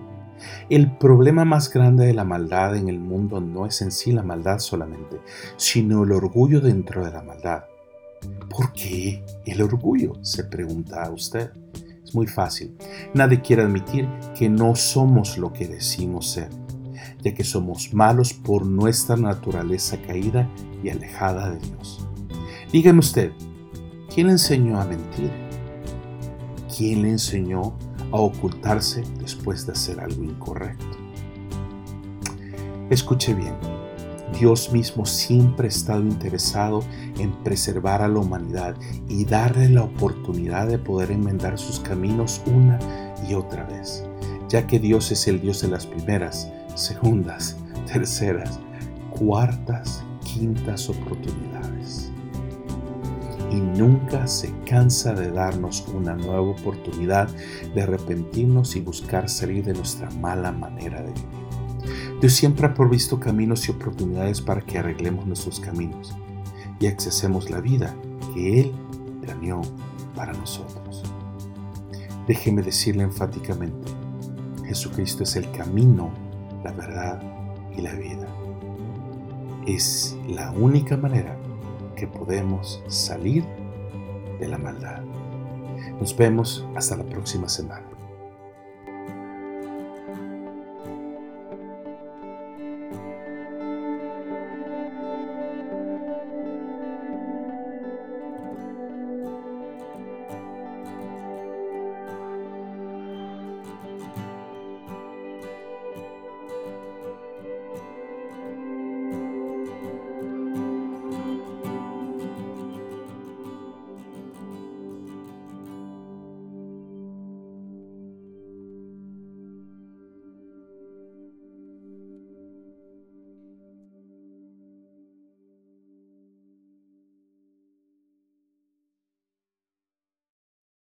El 0.70 0.98
problema 0.98 1.46
más 1.46 1.72
grande 1.72 2.06
de 2.06 2.14
la 2.14 2.24
maldad 2.24 2.76
en 2.76 2.90
el 2.90 3.00
mundo 3.00 3.40
no 3.40 3.66
es 3.66 3.82
en 3.82 3.92
sí 3.92 4.12
la 4.12 4.24
maldad 4.24 4.60
solamente, 4.60 5.20
sino 5.56 6.04
el 6.04 6.12
orgullo 6.12 6.60
dentro 6.60 7.04
de 7.06 7.12
la 7.12 7.24
maldad. 7.24 7.64
¿Por 8.50 8.74
qué 8.74 9.24
el 9.46 9.62
orgullo? 9.62 10.14
se 10.22 10.44
pregunta 10.44 11.10
usted. 11.10 11.52
Muy 12.18 12.26
fácil. 12.26 12.76
Nadie 13.14 13.42
quiere 13.42 13.62
admitir 13.62 14.10
que 14.36 14.50
no 14.50 14.76
somos 14.76 15.38
lo 15.38 15.54
que 15.54 15.68
decimos 15.68 16.32
ser, 16.32 16.50
ya 17.22 17.36
que 17.36 17.44
somos 17.44 17.94
malos 17.94 18.34
por 18.34 18.66
nuestra 18.66 19.16
naturaleza 19.16 20.02
caída 20.02 20.50
y 20.84 20.90
alejada 20.90 21.52
de 21.52 21.60
Dios. 21.60 22.08
Dígame 22.72 23.02
usted, 23.02 23.34
¿quién 24.12 24.26
le 24.26 24.34
enseñó 24.34 24.82
a 24.82 24.86
mentir? 24.86 25.30
¿Quién 26.76 27.04
le 27.04 27.12
enseñó 27.12 27.78
a 28.12 28.18
ocultarse 28.18 29.04
después 29.20 29.68
de 29.68 29.74
hacer 29.74 30.00
algo 30.00 30.24
incorrecto? 30.24 30.98
Escuche 32.90 33.36
bien, 33.36 33.54
Dios 34.40 34.72
mismo 34.72 35.06
siempre 35.06 35.66
ha 35.66 35.70
estado 35.70 36.02
interesado 36.02 36.84
en 37.18 37.32
preservar 37.44 38.02
a 38.02 38.08
la 38.08 38.20
humanidad 38.20 38.76
y 39.08 39.26
darle 39.26 39.70
la 39.70 39.84
oportunidad 39.84 40.68
de 40.68 40.78
poder 40.78 41.12
enmendar 41.12 41.58
sus 41.58 41.80
caminos 41.80 42.42
una 42.46 42.78
y 43.28 43.34
otra 43.34 43.64
vez, 43.64 44.04
ya 44.48 44.68
que 44.68 44.80
Dios 44.80 45.12
es 45.12 45.28
el 45.28 45.42
Dios 45.42 45.62
de 45.62 45.70
las 45.70 45.88
primeras, 45.88 46.52
segundas, 46.76 47.58
terceras, 47.92 48.60
cuartas, 49.10 50.04
quintas 50.24 50.88
oportunidades 50.90 52.12
y 53.52 53.56
nunca 53.56 54.28
se 54.28 54.52
cansa 54.66 55.14
de 55.14 55.32
darnos 55.32 55.88
una 55.88 56.16
nueva 56.16 56.42
oportunidad 56.42 57.30
de 57.74 57.82
arrepentirnos 57.82 58.76
y 58.76 58.82
buscar 58.82 59.30
salir 59.30 59.64
de 59.64 59.74
nuestra 59.74 60.10
mala 60.12 60.52
manera 60.52 61.02
de 61.02 61.14
vivir. 61.14 61.37
Dios 62.20 62.34
siempre 62.34 62.66
ha 62.66 62.74
provisto 62.74 63.20
caminos 63.20 63.68
y 63.68 63.72
oportunidades 63.72 64.42
para 64.42 64.62
que 64.62 64.80
arreglemos 64.80 65.28
nuestros 65.28 65.60
caminos 65.60 66.16
y 66.80 66.88
accesemos 66.88 67.52
la 67.52 67.62
vida 67.62 67.96
que 68.34 68.62
Él 68.62 68.72
planeó 69.22 69.62
para 70.16 70.34
nosotros. 70.34 71.04
Déjeme 72.28 72.64
decirle 72.64 73.04
enfáticamente, 73.04 73.92
Jesucristo 74.66 75.24
es 75.24 75.36
el 75.36 75.50
camino, 75.52 76.10
la 76.64 76.72
verdad 76.72 77.22
y 77.78 77.82
la 77.82 77.94
vida. 77.94 78.28
Es 79.68 80.18
la 80.28 80.52
única 80.52 80.98
manera 80.98 81.38
que 81.96 82.08
podemos 82.08 82.84
salir 82.88 83.46
de 84.40 84.48
la 84.48 84.58
maldad. 84.58 85.02
Nos 86.00 86.18
vemos 86.18 86.66
hasta 86.76 86.98
la 86.98 87.04
próxima 87.04 87.48
semana. 87.48 87.97